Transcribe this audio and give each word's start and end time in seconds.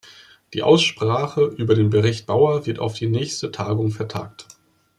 Die 0.55 0.63
Aussprache 0.63 1.43
über 1.45 1.75
den 1.75 1.91
Bericht 1.91 2.25
Bauer 2.25 2.65
wird 2.65 2.79
auf 2.79 2.93
die 2.95 3.05
nächste 3.05 3.51
Tagung 3.51 3.91
vertagt. 3.91 4.47